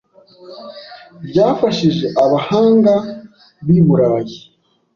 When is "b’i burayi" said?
3.65-4.37